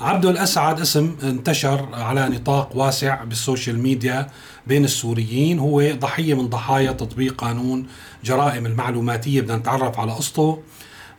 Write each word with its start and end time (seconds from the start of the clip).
عبده 0.00 0.30
الأسعد 0.30 0.80
اسم 0.80 1.16
انتشر 1.22 1.88
على 1.92 2.28
نطاق 2.28 2.76
واسع 2.76 3.24
بالسوشيال 3.24 3.78
ميديا 3.78 4.26
بين 4.66 4.84
السوريين. 4.84 5.58
هو 5.58 5.92
ضحية 5.92 6.34
من 6.34 6.48
ضحايا 6.48 6.92
تطبيق 6.92 7.34
قانون 7.34 7.86
جرائم 8.24 8.66
المعلوماتية. 8.66 9.40
بدنا 9.40 9.56
نتعرف 9.56 9.98
على 9.98 10.12
قصته. 10.12 10.62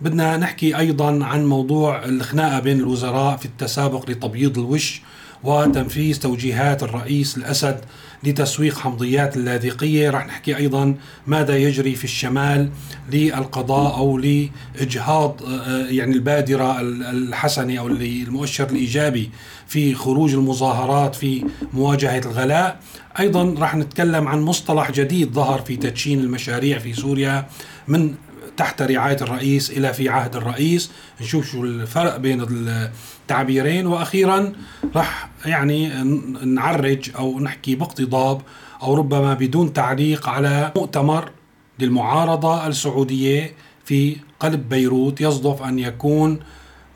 بدنا 0.02 0.38
نحكي 0.38 0.78
أيضا 0.78 1.26
عن 1.26 1.46
موضوع 1.46 2.06
الخناقة 2.06 2.60
بين 2.60 2.80
الوزراء 2.80 3.38
في 3.38 3.46
التسابق 3.46 4.10
لتبييض 4.10 4.58
الوش. 4.58 5.02
وتنفيذ 5.44 6.20
توجيهات 6.20 6.84
الرئيس 6.84 7.38
الأسد 7.38 7.80
لتسويق 8.24 8.78
حمضيات 8.80 9.38
اللاذقية. 9.38 10.10
رح 10.10 10.28
نحكي 10.28 10.58
أيضا 10.58 10.96
ماذا 11.28 11.58
يجري 11.58 11.96
في 11.96 12.04
الشمال 12.04 12.70
للقضاء 13.12 13.98
أو 13.98 14.18
لإجهاض 14.18 15.42
آه، 15.44 15.86
يعني 15.90 16.16
البادرة 16.16 16.82
الحسنة 16.82 17.80
أو 17.80 17.88
المؤشر 17.88 18.70
الإيجابي 18.70 19.30
في 19.68 19.96
خروج 19.96 20.34
المظاهرات 20.34 21.16
في 21.16 21.46
مواجهة 21.74 22.22
الغلاء. 22.26 22.80
أيضا 23.20 23.56
رح 23.60 23.76
نتكلم 23.76 24.28
عن 24.28 24.42
مصطلح 24.42 24.92
جديد 24.92 25.34
ظهر 25.34 25.62
في 25.62 25.76
تدشين 25.76 26.20
المشاريع 26.20 26.80
في 26.80 26.94
سوريا 26.94 27.46
من 27.88 28.14
تحت 28.58 28.82
رعاية 28.82 29.18
الرئيس 29.22 29.70
إلى 29.70 29.94
في 29.94 30.10
عهد 30.10 30.36
الرئيس. 30.36 30.92
نشوف 31.22 31.52
شو 31.52 31.64
الفرق 31.64 32.18
بين 32.18 32.46
التعبيرين. 32.50 33.88
وأخيرا 33.88 34.54
رح 34.96 35.30
يعني 35.46 36.04
نعرج 36.46 37.12
أو 37.16 37.40
نحكي 37.40 37.76
باقتضاب 37.76 38.42
أو 38.84 38.94
ربما 38.94 39.34
بدون 39.34 39.74
تعليق 39.74 40.30
على 40.30 40.72
مؤتمر 40.76 41.32
للمعارضة 41.80 42.68
السعودية 42.68 43.54
في 43.86 44.18
قلب 44.40 44.70
بيروت 44.70 45.22
يصدف 45.22 45.62
أن 45.62 45.80
يكون 45.80 46.40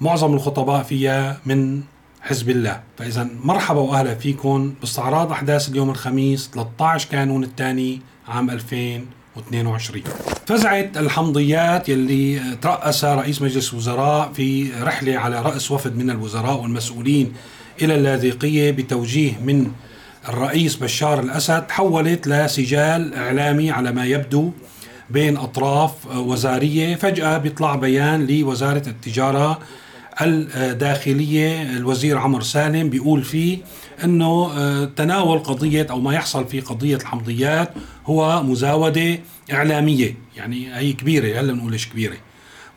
معظم 0.01 0.33
الخطباء 0.33 0.83
فيها 0.83 1.41
من 1.45 1.81
حزب 2.21 2.49
الله. 2.49 2.81
فإذا 2.97 3.29
مرحبا 3.43 3.79
وأهلا 3.79 4.15
فيكم 4.15 4.73
باستعراض 4.81 5.31
أحداث 5.31 5.69
اليوم 5.69 5.89
الخميس 5.89 6.49
13 6.53 7.09
كانون 7.09 7.43
الثاني 7.43 8.01
عام 8.27 8.49
2000 8.49 9.05
2022 9.37 10.03
فزعت 10.47 10.97
الحمضيات 10.97 11.89
يلي 11.89 12.41
ترأس 12.61 13.05
رئيس 13.05 13.41
مجلس 13.41 13.73
الوزراء 13.73 14.31
في 14.33 14.71
رحلة 14.81 15.17
على 15.17 15.41
رأس 15.41 15.71
وفد 15.71 15.97
من 15.97 16.09
الوزراء 16.09 16.61
والمسؤولين 16.61 17.33
إلى 17.81 17.95
اللاذقية 17.95 18.71
بتوجيه 18.71 19.39
من 19.43 19.71
الرئيس 20.29 20.75
بشار 20.75 21.19
الأسد 21.19 21.67
تحولت 21.67 22.27
لسجال 22.27 23.13
إعلامي 23.13 23.71
على 23.71 23.91
ما 23.91 24.05
يبدو 24.05 24.51
بين 25.09 25.37
أطراف 25.37 25.91
وزارية. 26.15 26.95
فجأة 26.95 27.37
بيطلع 27.37 27.75
بيان 27.75 28.27
لوزارة 28.27 28.83
التجارة 28.89 29.59
الداخلية 30.21 31.61
الوزير 31.77 32.17
عمر 32.17 32.41
سالم 32.41 32.89
بيقول 32.89 33.23
فيه 33.23 33.57
إنه 34.03 34.51
آه، 34.57 34.85
تناول 34.85 35.39
قضية 35.39 35.87
أو 35.89 35.99
ما 35.99 36.13
يحصل 36.13 36.47
في 36.47 36.59
قضية 36.59 36.95
الحمضيات 36.95 37.69
هو 38.05 38.43
مزاودة 38.43 39.19
إعلامية 39.53 40.15
يعني 40.37 40.75
هي 40.75 40.93
كبيرة 40.93 41.39
هلا 41.39 41.53
نقولش 41.53 41.87
كبيرة. 41.87 42.17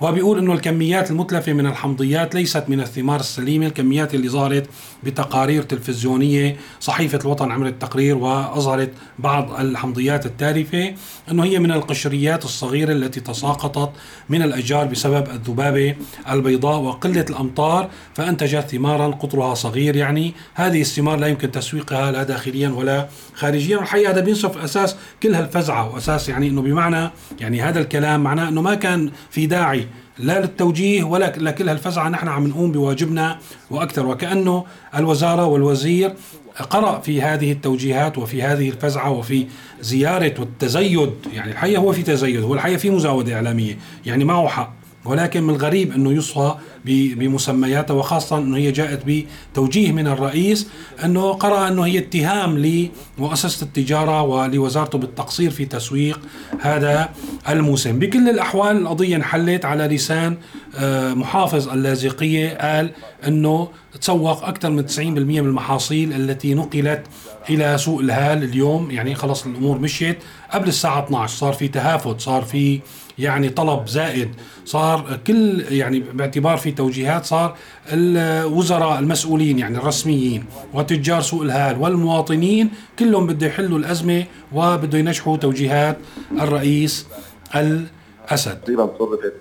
وبيقول 0.00 0.38
إنه 0.38 0.52
الكميات 0.52 1.10
المتلفة 1.10 1.52
من 1.52 1.66
الحمضيات 1.66 2.34
ليست 2.34 2.64
من 2.68 2.80
الثمار 2.80 3.20
السليمة، 3.20 3.66
الكميات 3.66 4.14
اللي 4.14 4.28
ظهرت 4.28 4.66
بتقارير 5.04 5.62
تلفزيونية، 5.62 6.56
صحيفة 6.80 7.18
الوطن 7.18 7.50
عملت 7.50 7.82
تقرير 7.82 8.16
وأظهرت 8.16 8.90
بعض 9.18 9.60
الحمضيات 9.60 10.26
التالفة 10.26 10.94
إنه 11.30 11.44
هي 11.44 11.58
من 11.58 11.72
القشريات 11.72 12.44
الصغيرة 12.44 12.92
التي 12.92 13.20
تساقطت 13.20 13.90
من 14.28 14.42
الأشجار 14.42 14.86
بسبب 14.86 15.28
الذبابة 15.28 15.94
البيضاء 16.30 16.80
وقلة 16.80 17.24
الأمطار 17.30 17.90
فأنتجت 18.14 18.68
ثمارا 18.70 19.06
قطرها 19.06 19.54
صغير 19.54 19.96
يعني. 19.96 20.34
هذه 20.54 20.80
الثمار 20.80 21.18
لا 21.18 21.26
يمكن 21.26 21.50
تسويقها 21.50 22.12
لا 22.12 22.22
داخليا 22.22 22.68
ولا 22.68 23.08
خارجيا. 23.34 23.76
والحقيقة 23.78 24.10
هذا 24.10 24.20
بينصف 24.20 24.58
أساس 24.58 24.96
كل 25.22 25.34
هالفزعة 25.34 25.94
وأساس 25.94 26.28
يعني 26.28 26.48
إنه 26.48 26.62
بمعنى 26.62 27.10
يعني 27.40 27.62
هذا 27.62 27.80
الكلام 27.80 28.22
معناه 28.22 28.48
إنه 28.48 28.62
ما 28.62 28.74
كان 28.74 29.10
في 29.30 29.46
داعي 29.46 29.87
لا 30.18 30.40
للتوجيه 30.40 31.04
ولا 31.04 31.32
لكل 31.36 31.68
هالفزعة 31.68 32.08
نحن 32.08 32.28
عم 32.28 32.46
نقوم 32.46 32.72
بواجبنا 32.72 33.38
وأكثر. 33.70 34.06
وكأنه 34.06 34.64
الوزارة 34.96 35.46
والوزير 35.46 36.14
قرأ 36.70 37.00
في 37.00 37.22
هذه 37.22 37.52
التوجيهات 37.52 38.18
وفي 38.18 38.42
هذه 38.42 38.68
الفزعة 38.68 39.10
وفي 39.10 39.46
زيارة 39.80 40.34
والتزيد. 40.38 41.12
يعني 41.34 41.50
الحقيقة 41.52 41.80
هو 41.80 41.92
في 41.92 42.02
تزيد 42.02 42.42
هو 42.42 42.54
الحقيقة 42.54 42.76
في 42.78 42.90
مزاودة 42.90 43.34
إعلامية. 43.34 43.78
يعني 44.06 44.24
معه 44.24 44.48
حق. 44.48 44.77
ولكن 45.04 45.42
من 45.42 45.54
الغريب 45.54 45.92
أنه 45.92 46.12
يصفى 46.12 46.54
بمسمياتها 46.84 47.94
وخاصة 47.94 48.38
أنه 48.38 48.56
هي 48.56 48.72
جاءت 48.72 49.02
بتوجيه 49.06 49.92
من 49.92 50.06
الرئيس 50.06 50.68
أنه 51.04 51.32
قرأ 51.32 51.68
أنه 51.68 51.86
هي 51.86 51.98
اتهام 51.98 52.58
لمؤسسه 53.18 53.64
التجارة 53.64 54.22
ولوزارته 54.22 54.98
بالتقصير 54.98 55.50
في 55.50 55.64
تسويق 55.64 56.20
هذا 56.60 57.08
الموسم، 57.48 57.98
بكل 57.98 58.28
الأحوال 58.28 58.76
القضية 58.76 59.16
انحلت 59.16 59.64
على 59.64 59.86
لسان 59.86 60.36
آه، 60.76 61.14
محافظ 61.14 61.68
اللاذقية 61.68 62.58
قال 62.58 62.90
أنه 63.26 63.68
تسوق 64.00 64.44
أكثر 64.44 64.70
من 64.70 64.86
90% 64.86 64.98
من 64.98 65.38
المحاصيل 65.38 66.12
التي 66.12 66.54
نقلت 66.54 67.02
إلى 67.50 67.78
سوق 67.78 68.00
الهال 68.00 68.44
اليوم. 68.44 68.90
يعني 68.90 69.14
خلص 69.14 69.46
الأمور 69.46 69.78
مشيت. 69.78 70.18
قبل 70.52 70.68
الساعة 70.68 71.04
12 71.04 71.36
صار 71.36 71.52
في 71.52 71.68
تهافت 71.68 72.20
صار 72.20 72.42
في 72.42 72.80
يعني 73.18 73.48
طلب 73.48 73.86
زائد. 73.86 74.28
صار 74.64 75.20
كل 75.26 75.64
يعني 75.70 76.00
باعتبار 76.00 76.56
في 76.56 76.72
توجيهات 76.72 77.24
صار 77.24 77.56
الوزراء 77.92 78.98
المسؤولين 78.98 79.58
يعني 79.58 79.78
الرسميين 79.78 80.44
وتجار 80.74 81.20
سوق 81.20 81.42
الهال 81.42 81.80
والمواطنين 81.80 82.70
كلهم 82.98 83.26
بده 83.26 83.46
يحلوا 83.46 83.78
الأزمة 83.78 84.24
وبده 84.54 84.98
ينجحوا 84.98 85.36
توجيهات 85.36 85.96
الرئيس 86.40 87.06
الأسد. 87.54 88.60
تقريبا 88.60 88.90
صرفت 88.98 89.32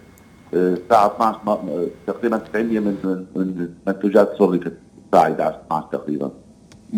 الساعة 0.53 1.15
12 1.15 1.87
تقريبا 2.07 2.37
90% 2.37 2.55
من 2.55 3.25
من 3.35 3.69
منتوجات 3.87 4.29
صرفت 4.39 4.73
الساعة 5.05 5.23
11 5.23 5.59
12 5.65 5.87
تقريبا. 5.91 6.31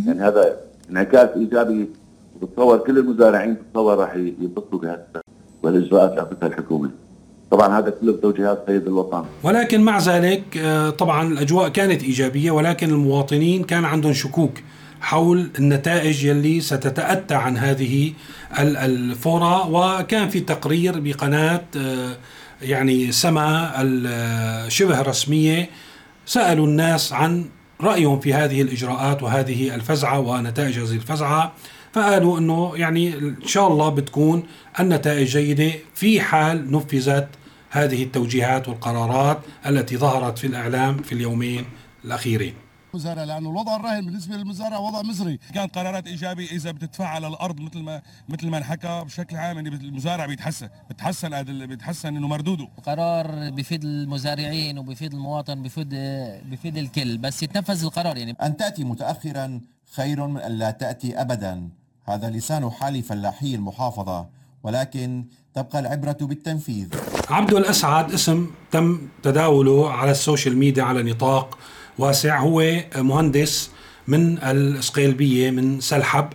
يعني 0.08 0.22
هذا 0.22 0.58
انعكاس 0.90 1.30
إيجابي 1.36 1.90
بتصور 2.42 2.78
كل 2.78 2.98
المزارعين 2.98 3.54
بتصور 3.54 3.98
راح 3.98 4.16
ينبسطوا 4.16 4.80
بهذا 4.80 5.08
والإجراءات 5.64 6.10
اللي 6.10 6.22
اخذتها 6.22 6.48
الحكومة. 6.48 6.90
طبعا 7.52 7.80
هذا 7.80 7.90
كله 7.90 8.14
بتوجيهات 8.14 8.64
سيد 8.68 8.88
الوطن. 8.88 9.26
ولكن 9.44 9.82
مع 9.82 10.00
ذلك 10.00 10.58
آه، 10.58 10.90
طبعا 10.90 11.28
الأجواء 11.28 11.70
كانت 11.70 12.04
إيجابية 12.04 12.52
ولكن 12.52 12.90
المواطنين 12.90 13.64
كان 13.64 13.86
عندهم 13.86 14.14
شكوك 14.14 14.52
حول 15.02 15.50
النتائج 15.60 16.24
يلي 16.26 16.62
ستتأتى 16.62 17.36
عن 17.36 17.58
هذه 17.58 18.14
الفورة 18.60 19.70
وكان 19.70 20.30
في 20.30 20.40
تقرير 20.40 21.00
بقناة 21.00 21.62
آه، 21.78 22.18
يعني 22.62 23.12
سما 23.12 23.72
الشبه 23.82 25.02
رسمية 25.02 25.70
سألوا 26.26 26.68
الناس 26.68 27.14
عن 27.14 27.46
رأيهم 27.82 28.20
في 28.20 28.34
هذه 28.34 28.62
الإجراءات 28.62 29.24
وهذه 29.24 29.76
الفزعة 29.76 30.20
ونتائج 30.20 30.80
هذه 30.80 30.96
الفزعة. 30.96 31.54
فقالوا 31.94 32.40
إنه 32.40 32.72
يعني 32.76 33.14
إن 33.18 33.46
شاء 33.46 33.68
الله 33.68 33.90
بتكون 33.90 34.44
النتائج 34.80 35.28
جيدة 35.28 35.72
في 35.94 36.22
حال 36.22 36.72
نفذت 36.72 37.28
هذه 37.70 38.04
التوجيهات 38.04 38.70
والقرارات 38.70 39.40
التي 39.66 39.98
ظهرت 39.98 40.38
في 40.38 40.48
الإعلام 40.48 40.98
في 40.98 41.12
اليومين 41.12 41.66
الأخيرين. 42.06 42.54
المزارع 42.94 43.24
لأنه 43.24 43.50
الوضع 43.50 43.76
الراهن 43.76 44.06
بالنسبة 44.06 44.36
للمزارع 44.36 44.78
وضع 44.78 45.02
مزري، 45.02 45.40
كان 45.54 45.68
قرارات 45.68 46.08
إيجابية 46.08 46.48
إذا 46.52 46.72
بتدفع 46.72 47.06
على 47.06 47.28
الأرض 47.28 47.60
مثل 47.60 47.80
ما 47.80 48.02
مثل 48.30 48.48
ما 48.48 48.58
انحكى 48.58 49.04
بشكل 49.06 49.36
عام 49.36 49.56
يعني 49.56 49.70
المزارع 49.70 50.26
بيتحسن، 50.26 50.70
بتحسن 50.90 51.44
بيتحسن 51.44 52.16
إنه 52.16 52.28
مردوده. 52.28 52.68
قرار 52.86 53.50
بيفيد 53.50 53.84
المزارعين 53.84 54.78
وبيفيد 54.78 55.14
المواطن 55.14 55.62
بيفيد 55.62 55.90
بيفيد 56.46 56.78
الكل، 56.78 57.18
بس 57.18 57.44
يتنفذ 57.44 57.84
القرار 57.84 58.18
يعني. 58.18 58.36
أن 58.42 58.58
تأتي 58.58 58.84
متاخرا 58.84 59.62
خير 59.96 60.28
من 60.28 60.42
أن 60.42 60.52
لا 60.52 60.72
تأتي 60.72 61.22
ابدا. 61.22 61.70
هذا 62.10 62.30
لسان 62.30 62.72
حال 62.72 63.04
فلاحي 63.04 63.56
المحافظة 63.56 64.26
ولكن 64.64 65.26
تبقى 65.54 65.80
العبرة 65.80 66.18
بالتنفيذ. 66.22 66.88
عبدو 67.30 67.58
الأسعد 67.58 68.14
اسم 68.14 68.48
تم 68.72 69.02
تداوله 69.24 69.92
على 69.92 70.12
ال 70.12 70.18
social 70.18 70.58
media 70.58 70.84
على 70.84 71.04
نطاق 71.04 71.58
واسع. 71.98 72.40
هو 72.40 72.64
مهندس 72.96 73.72
من 74.08 74.38
الإسقيلبية 74.38 75.52
من 75.52 75.80
سلحب 75.80 76.30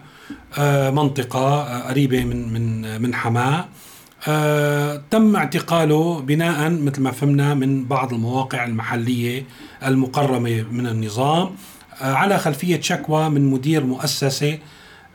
آه، 0.58 0.90
منطقة 0.90 1.62
آه، 1.62 1.88
قريبة 1.88 2.24
من 2.24 2.52
من 2.52 3.02
من 3.02 3.14
حماة. 3.14 3.68
آه، 4.28 5.02
تم 5.10 5.36
اعتقاله 5.36 6.20
بناء 6.20 6.70
مثل 6.70 7.02
ما 7.02 7.10
فهمنا 7.10 7.54
من 7.54 7.84
بعض 7.84 8.12
المواقع 8.12 8.64
المحلية 8.64 9.46
المقرمة 9.84 10.62
من 10.70 10.86
النظام 10.86 11.50
على 12.00 12.38
خلفية 12.38 12.80
شكوى 12.80 13.28
من 13.28 13.50
مدير 13.50 13.84
مؤسسة 13.84 14.58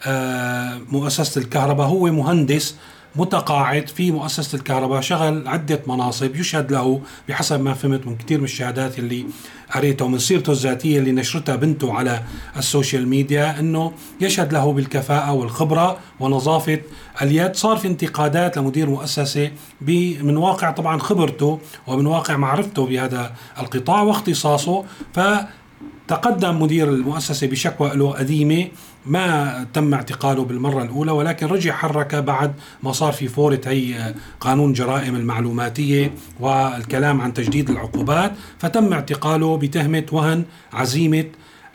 آه، 0.05 0.79
مؤسسة 0.91 1.41
الكهرباء. 1.41 1.87
هو 1.87 2.05
مهندس 2.05 2.75
متقاعد 3.15 3.87
في 3.89 4.11
مؤسسة 4.11 4.55
الكهرباء 4.55 5.01
شغل 5.01 5.47
عدة 5.47 5.81
مناصب 5.87 6.35
يشهد 6.35 6.71
له 6.71 7.01
بحسب 7.29 7.61
ما 7.61 7.73
فهمت 7.73 8.07
من 8.07 8.17
كثير 8.17 8.37
من 8.37 8.43
الشهادات 8.43 8.99
اللي 8.99 9.25
قريتها 9.75 10.05
ومن 10.05 10.19
سيرته 10.19 10.51
الذاتية 10.51 10.99
اللي 10.99 11.11
نشرتها 11.11 11.55
بنته 11.55 11.93
على 11.93 12.23
ال 12.57 12.64
social 12.64 13.07
media 13.07 13.59
إنه 13.59 13.91
يشهد 14.21 14.53
له 14.53 14.73
بالكفاءة 14.73 15.33
والخبرة 15.33 15.97
ونظافة 16.19 16.79
اليد. 17.21 17.55
صار 17.55 17.77
في 17.77 17.87
انتقادات 17.87 18.57
لمدير 18.57 18.89
مؤسسة 18.89 19.51
من 20.21 20.37
واقع 20.37 20.71
طبعا 20.71 20.99
خبرته 20.99 21.59
ومن 21.87 22.05
واقع 22.05 22.37
معرفته 22.37 22.85
بهذا 22.85 23.33
القطاع 23.59 24.01
واختصاصه. 24.01 24.83
ف 25.13 25.19
تقدم 26.07 26.61
مدير 26.61 26.89
المؤسسة 26.89 27.47
بشكوى 27.47 27.89
له 27.89 28.11
قديمة 28.11 28.67
ما 29.09 29.65
تم 29.73 29.93
اعتقاله 29.93 30.45
بالمرة 30.45 30.83
الأولى 30.83 31.11
ولكن 31.11 31.47
رجع 31.47 31.73
حرك 31.73 32.15
بعد 32.15 32.53
ما 32.83 32.91
صار 32.91 33.13
في 33.13 33.27
فورة 33.27 33.61
هي 33.65 34.15
قانون 34.39 34.73
جرائم 34.73 35.15
المعلوماتية 35.15 36.13
والكلام 36.39 37.21
عن 37.21 37.33
تجديد 37.33 37.69
العقوبات 37.69 38.31
فتم 38.59 38.93
اعتقاله 38.93 39.57
بتهمة 39.57 40.05
وهن 40.11 40.43
عزيمة 40.73 41.25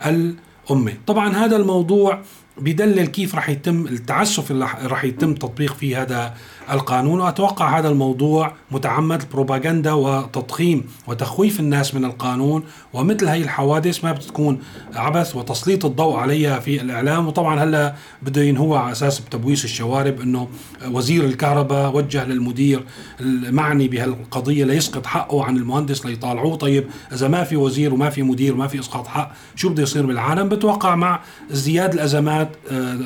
الأمة. 0.05 0.93
طبعا 1.07 1.29
هذا 1.29 1.55
الموضوع 1.55 2.21
بدلل 2.57 3.07
كيف 3.07 3.35
رح 3.35 3.49
يتم 3.49 3.85
التعسف 3.85 4.51
اللي 4.51 4.67
رح 4.83 5.03
يتم 5.03 5.33
تطبيق 5.33 5.73
فيه 5.73 6.01
هذا 6.01 6.33
القانون 6.71 7.19
واتوقع 7.19 7.79
هذا 7.79 7.89
الموضوع 7.89 8.53
متعمد 8.71 9.21
البروباغندا 9.21 9.93
وتضخيم 9.93 10.83
وتخويف 11.07 11.59
الناس 11.59 11.95
من 11.95 12.05
القانون 12.05 12.63
ومثل 12.93 13.27
هي 13.27 13.41
الحوادث 13.41 14.03
ما 14.03 14.11
بتكون 14.11 14.59
عبث 14.95 15.35
وتسليط 15.35 15.85
الضوء 15.85 16.15
عليها 16.17 16.59
في 16.59 16.81
الإعلام. 16.81 17.27
وطبعا 17.27 17.63
هلأ 17.63 17.95
بده 18.21 18.41
ينهوا 18.41 18.77
على 18.77 18.91
أساس 18.91 19.19
بتبويس 19.19 19.65
الشوارب 19.65 20.21
إنه 20.21 20.47
وزير 20.91 21.25
الكهرباء 21.25 21.95
وجه 21.95 22.25
للمدير 22.25 22.83
المعني 23.19 23.87
بهالقضية 23.87 24.65
ليسقط 24.65 25.05
حقه 25.05 25.43
عن 25.43 25.57
المهندس 25.57 26.05
ليطالعوه. 26.05 26.55
طيب 26.55 26.87
إذا 27.13 27.27
ما 27.27 27.43
في 27.43 27.55
وزير 27.55 27.93
وما 27.93 28.09
في 28.09 28.23
مدير 28.23 28.53
وما 28.53 28.67
في 28.67 28.79
إسقاط 28.79 29.07
حق 29.07 29.31
شو 29.55 29.69
بده 29.69 29.83
يصير 29.83 30.05
بالعالم؟ 30.05 30.49
بتوقع 30.49 30.95
مع 30.95 31.19
ازدياد 31.51 31.93
الأزمات 31.93 32.49
آه، 32.71 32.97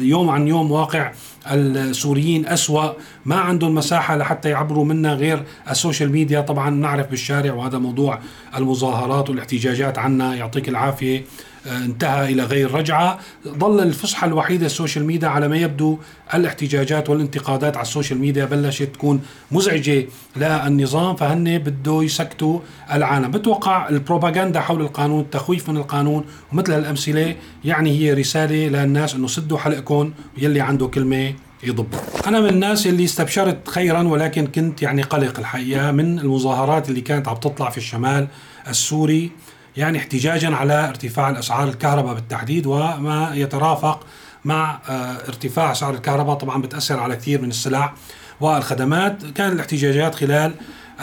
يوم 0.00 0.30
عن 0.30 0.48
يوم 0.48 0.70
واقع 0.70 1.12
السوريين 1.46 2.46
أسوأ 2.46 2.92
ما 3.24 3.36
عندهم 3.36 3.74
مساحة 3.74 4.16
لحتى 4.16 4.50
يعبروا 4.50 4.84
منها 4.84 5.14
غير 5.14 5.44
ال 5.70 5.76
social 5.76 6.12
media. 6.12 6.40
طبعا 6.40 6.70
نعرف 6.70 7.10
بالشارع 7.10 7.52
وهذا 7.52 7.78
موضوع 7.78 8.18
المظاهرات 8.56 9.30
والاحتجاجات 9.30 9.98
عنا 9.98 10.34
يعطيك 10.34 10.68
العافية. 10.68 11.24
آه، 11.66 11.84
انتهى 11.84 12.32
إلى 12.32 12.42
غير 12.42 12.74
رجعة. 12.74 13.18
ظل 13.48 13.80
الفسحة 13.80 14.26
الوحيدة 14.26 14.66
ال 14.66 14.71
social 14.71 15.04
media 15.04 15.28
على 15.28 15.48
ما 15.48 15.56
يبدو 15.56 15.98
الاحتجاجات 16.34 17.10
والانتقادات 17.10 17.76
على 17.76 17.82
ال 17.82 17.87
social 17.87 18.18
media 18.18 18.44
بلشت 18.44 18.82
تكون 18.82 19.20
مزعجة 19.52 20.06
للنظام 20.36 21.16
فهن 21.16 21.58
بده 21.58 22.02
يسكتوا 22.02 22.60
العالم. 22.92 23.30
بتوقع 23.30 23.88
البروباغندا 23.88 24.60
حول 24.60 24.80
القانون 24.80 25.20
التخويف 25.20 25.70
من 25.70 25.76
القانون 25.76 26.24
ومثل 26.52 26.72
هالأمثلة 26.72 27.36
يعني 27.64 27.90
هي 27.90 28.12
رسالة 28.12 28.68
للناس 28.68 29.14
إنه 29.14 29.26
سدوا 29.26 29.58
حلقكم 29.58 30.12
يلي 30.38 30.60
عنده 30.60 30.86
كلمة. 30.86 31.34
يضب. 31.62 31.94
أنا 32.26 32.40
من 32.40 32.48
الناس 32.48 32.86
اللي 32.86 33.04
استبشرت 33.04 33.68
خيرا 33.68 34.02
ولكن 34.02 34.46
كنت 34.46 34.82
يعني 34.82 35.02
قلق 35.02 35.38
الحقيقة 35.38 35.90
من 35.90 36.18
المظاهرات 36.18 36.88
اللي 36.88 37.00
كانت 37.00 37.28
عم 37.28 37.36
تطلع 37.36 37.70
في 37.70 37.78
الشمال 37.78 38.28
السوري 38.68 39.30
يعني 39.76 39.98
احتجاجا 39.98 40.54
على 40.54 40.88
ارتفاع 40.88 41.30
الأسعار 41.30 41.68
الكهرباء 41.68 42.14
بالتحديد 42.14 42.66
وما 42.66 43.30
يترافق 43.34 44.06
مع 44.44 44.80
آه، 44.88 45.16
ارتفاع 45.28 45.72
أسعار 45.72 45.94
الكهرباء. 45.94 46.34
طبعا 46.36 46.62
بتأثر 46.62 47.00
على 47.00 47.16
كثير 47.16 47.42
من 47.42 47.48
السلع 47.48 47.94
والخدمات. 48.40 49.26
كان 49.26 49.52
الاحتجاجات 49.52 50.14
خلال 50.14 50.54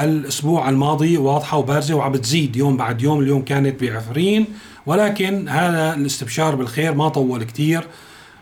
الأسبوع 0.01 0.69
الماضي 0.69 1.17
واضحة 1.17 1.57
وبارزة 1.57 1.95
وعم 1.95 2.11
بتزيد 2.11 2.55
يوم 2.55 2.77
بعد 2.77 3.01
يوم. 3.01 3.19
اليوم 3.19 3.41
كانت 3.41 3.83
بعفرين 3.83 4.47
ولكن 4.85 5.49
هذا 5.49 5.93
الاستبشار 5.93 6.55
بالخير 6.55 6.93
ما 6.93 7.09
طول 7.09 7.43
كثير. 7.43 7.87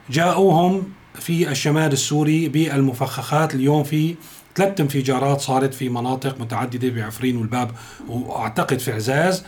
جاءوهم 0.09 0.83
في 1.19 1.51
الشمال 1.51 1.91
السوري 1.91 2.49
بالمفخخات 2.49 3.55
اليوم 3.55 3.83
في 3.83 4.15
ثلاث 4.55 4.81
انفجارات 4.81 5.41
صارت 5.41 5.73
في 5.73 5.89
مناطق 5.89 6.41
متعددة 6.41 6.89
بعفرين 6.89 7.37
والباب 7.37 7.71
وأعتقد 8.07 8.79
في 8.79 8.91
عزاز 8.91 9.43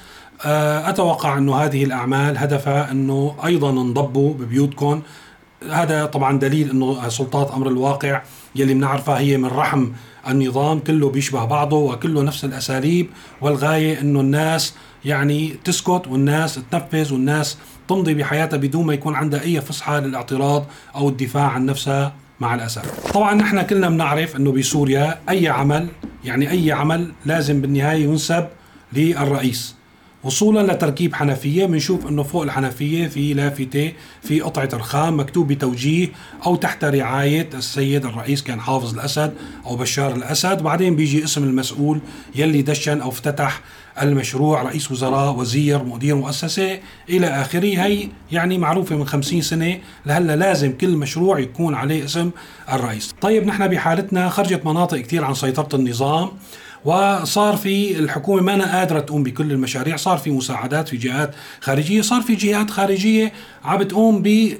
آه، 0.45 0.89
أتوقع 0.89 1.37
أنه 1.37 1.55
هذه 1.55 1.83
الأعمال 1.83 2.37
هدفها 2.37 2.91
أنه 2.91 3.35
أيضا 3.45 3.69
انضبوا 3.69 4.33
ببيوتكم. 4.33 5.01
هذا 5.71 6.05
طبعا 6.05 6.39
دليل 6.39 6.69
أنه 6.69 7.09
سلطات 7.09 7.51
أمر 7.51 7.67
الواقع 7.67 8.21
يلي 8.55 8.73
بنعرفها 8.73 9.19
هي 9.19 9.37
من 9.37 9.45
رحم 9.45 9.89
النظام 10.27 10.79
كله 10.79 11.09
بيشبه 11.09 11.45
بعضه 11.45 11.77
وكله 11.77 12.23
نفس 12.23 12.45
الأساليب 12.45 13.09
والغاية 13.41 14.01
أنه 14.01 14.19
الناس 14.19 14.75
يعني 15.05 15.55
تسكت 15.63 16.07
والناس 16.07 16.59
تنفذ 16.71 17.13
والناس 17.13 17.57
تمضي 17.87 18.13
بحياتها 18.13 18.57
بدون 18.57 18.85
ما 18.85 18.93
يكون 18.93 19.15
عندها 19.15 19.41
أي 19.41 19.61
فسحة 19.61 19.99
للاعتراض 19.99 20.65
أو 20.95 21.09
الدفاع 21.09 21.47
عن 21.47 21.65
نفسها 21.65 22.13
مع 22.39 22.55
الأسف. 22.55 23.11
طبعا 23.11 23.33
نحن 23.33 23.61
كلنا 23.61 23.89
بنعرف 23.89 24.35
إنه 24.35 24.51
بسوريا 24.51 25.19
أي 25.29 25.47
عمل 25.47 25.87
يعني 26.25 26.51
أي 26.51 26.71
عمل 26.71 27.11
لازم 27.25 27.61
بالنهاية 27.61 28.03
ينسب 28.03 28.47
للرئيس. 28.93 29.75
وصولا 30.23 30.73
لتركيب 30.73 31.15
حنفية 31.15 31.65
بنشوف 31.65 32.07
إنه 32.07 32.23
فوق 32.23 32.43
الحنفية 32.43 33.07
في 33.07 33.33
لافتة 33.33 33.93
في 34.21 34.41
قطعة 34.41 34.69
رخام 34.73 35.19
مكتوب 35.19 35.47
بتوجيه 35.47 36.09
أو 36.45 36.55
تحت 36.55 36.83
رعاية 36.83 37.49
السيد 37.53 38.05
الرئيس 38.05 38.43
كان 38.43 38.59
حافظ 38.59 38.93
الأسد 38.93 39.33
أو 39.65 39.75
بشار 39.75 40.15
الأسد. 40.15 40.61
وبعدين 40.61 40.95
بيجي 40.95 41.23
اسم 41.23 41.43
المسؤول 41.43 41.99
يلي 42.35 42.61
دشن 42.61 43.01
أو 43.01 43.09
افتتح 43.09 43.61
المشروع 44.01 44.61
رئيس 44.61 44.91
وزراء 44.91 45.35
وزير 45.35 45.83
مدير 45.83 46.15
مؤسسة 46.15 46.79
إلى 47.09 47.27
آخره. 47.27 47.85
هي 47.85 48.07
يعني 48.31 48.57
معروفة 48.57 48.95
من 48.95 49.07
خمسين 49.07 49.41
سنة 49.41 49.79
لهلأ 50.05 50.35
لازم 50.35 50.77
كل 50.77 50.97
مشروع 50.97 51.39
يكون 51.39 51.75
عليه 51.75 52.05
اسم 52.05 52.31
الرئيس. 52.71 53.15
طيب 53.21 53.45
نحن 53.45 53.67
بحالتنا 53.67 54.29
خرجت 54.29 54.65
مناطق 54.65 54.97
كثير 54.97 55.25
عن 55.25 55.33
سيطرة 55.33 55.75
النظام. 55.75 56.29
وصار 56.85 57.55
في 57.55 57.99
الحكومة 57.99 58.41
ما 58.41 58.53
أنا 58.53 58.79
قادرة 58.79 58.99
تقوم 58.99 59.23
بكل 59.23 59.51
المشاريع. 59.51 59.95
صار 59.95 60.17
في 60.17 60.31
مساعدات 60.31 60.87
في 60.87 60.97
جهات 60.97 61.35
خارجية 61.61 62.01
صار 62.01 62.21
في 62.21 62.35
جهات 62.35 62.71
خارجية 62.71 63.33
عم 63.63 63.77
بتقوم 63.77 64.21
ب 64.21 64.53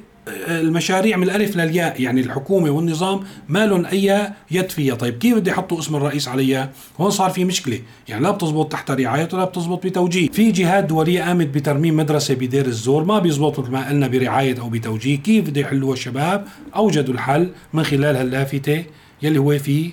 المشاريع 0.48 1.18
من 1.18 1.24
الألف 1.24 1.56
للياء. 1.56 2.02
يعني 2.02 2.22
الحكومة 2.22 2.70
والنظام 2.70 3.24
ما 3.50 3.66
لهم 3.66 3.86
أي 3.86 4.32
يد 4.52 4.70
فيها. 4.70 4.96
طيب 4.96 5.18
كيف 5.18 5.38
بدي 5.38 5.50
يحطوا 5.50 5.80
اسم 5.80 5.96
الرئيس 5.96 6.28
عليها؟ 6.28 6.72
هون 7.00 7.10
صار 7.12 7.30
في 7.30 7.46
مشكلة. 7.46 7.80
يعني 8.08 8.24
لا 8.24 8.32
بتزبط 8.32 8.72
تحت 8.72 8.92
رعايته 8.92 9.38
ولا 9.38 9.46
بتزبط 9.46 9.86
بتوجيه. 9.86 10.30
في 10.30 10.52
جهات 10.52 10.84
دولية 10.84 11.24
قامت 11.24 11.48
بترميم 11.48 11.98
مدرسة 11.98 12.34
بدير 12.34 12.66
الزور. 12.66 13.04
ما 13.04 13.20
بيزبط 13.20 13.60
مثل 13.60 13.72
ما 13.72 13.90
قلنا 13.90 14.08
برعاية 14.08 14.60
أو 14.60 14.70
بتوجيه. 14.70 15.18
كيف 15.18 15.50
بده 15.50 15.62
يحلوها 15.62 15.94
الشباب؟ 15.94 16.48
أوجدوا 16.76 17.14
الحل 17.14 17.50
من 17.74 17.84
خلال 17.84 18.16
هاللافتة 18.16 18.84
يلي 19.22 19.40
هو 19.40 19.60
في 19.60 19.92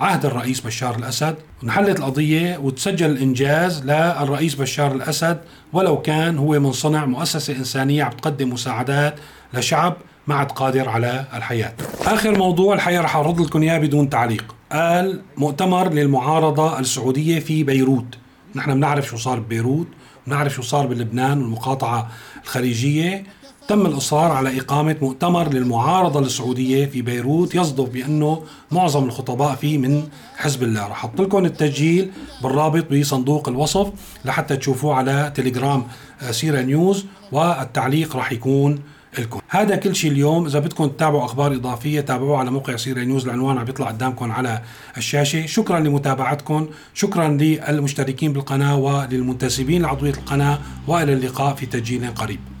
عهد 0.00 0.26
الرئيس 0.26 0.60
بشار 0.60 0.96
الأسد 0.96 1.36
انحلت 1.64 1.98
القضية 1.98 2.58
وتسجل 2.58 3.10
الانجاز 3.10 3.84
للرئيس 3.84 4.54
بشار 4.54 4.94
الأسد 4.94 5.40
ولو 5.72 6.02
كان 6.02 6.38
هو 6.38 6.60
من 6.60 6.72
صنع 6.72 7.04
مؤسسة 7.04 7.56
إنسانية 7.56 8.04
عم 8.04 8.10
تقدم 8.10 8.52
مساعدات 8.52 9.14
لشعب 9.54 9.96
ما 10.26 10.34
عاد 10.34 10.50
قادر 10.50 10.88
على 10.88 11.24
الحياة. 11.34 11.72
آخر 12.06 12.38
موضوع 12.38 12.74
الحقيقة 12.74 13.02
رح 13.02 13.16
ارد 13.16 13.40
لكم 13.40 13.62
إياه 13.62 13.78
بدون 13.78 14.10
تعليق. 14.10 14.54
قال 14.72 15.22
مؤتمر 15.36 15.92
للمعارضة 15.92 16.78
السعودية 16.78 17.40
في 17.40 17.64
بيروت. 17.64 18.18
نحن 18.54 18.74
بنعرف 18.74 19.06
شو 19.06 19.16
صار 19.16 19.40
ببيروت، 19.40 19.86
بنعرف 20.26 20.54
شو 20.54 20.62
صار 20.62 20.86
بلبنان 20.86 21.42
والمقاطعة 21.42 22.10
الخليجية 22.44 23.24
تم 23.72 23.86
الإصرار 23.86 24.32
على 24.32 24.60
إقامة 24.60 24.96
مؤتمر 25.02 25.48
للمعارضة 25.48 26.20
السعودية 26.20 26.86
في 26.86 27.02
بيروت 27.02 27.54
يصدف 27.54 27.88
بأنه 27.88 28.42
معظم 28.70 29.04
الخطباء 29.04 29.54
فيه 29.54 29.78
من 29.78 30.08
حزب 30.36 30.62
الله. 30.62 30.86
رح 30.86 30.90
أحط 30.90 31.20
لكم 31.20 31.44
التسجيل 31.44 32.10
بالرابط 32.42 32.92
بصندوق 32.92 33.48
الوصف 33.48 33.92
لحتى 34.24 34.56
تشوفوه 34.56 34.94
على 34.94 35.32
تليجرام 35.34 35.84
آه، 36.22 36.30
سيرة 36.30 36.60
نيوز 36.60 37.06
والتعليق 37.32 38.16
رح 38.16 38.32
يكون 38.32 38.78
لكم. 39.18 39.40
هذا 39.48 39.76
كل 39.76 39.96
شيء 39.96 40.10
اليوم. 40.10 40.46
إذا 40.46 40.58
بدكم 40.58 40.86
تتابعوا 40.86 41.24
أخبار 41.24 41.54
إضافية 41.54 42.00
تابعوها 42.00 42.38
على 42.38 42.50
موقع 42.50 42.76
سيرة 42.76 43.00
نيوز 43.00 43.24
العنوان 43.24 43.58
عم 43.58 43.64
بيطلع 43.64 43.88
قدامكم 43.88 44.32
على 44.32 44.62
الشاشة. 44.96 45.46
شكرا 45.46 45.80
لمتابعتكم. 45.80 46.68
شكرا 46.94 47.28
للمشتركين 47.28 48.32
بالقناة 48.32 48.76
وللمنتسبين 48.76 49.82
لعضوية 49.82 50.14
القناة. 50.14 50.58
وإلى 50.88 51.12
اللقاء 51.12 51.54
في 51.54 51.66
تسجيل 51.66 52.14
قريب. 52.14 52.40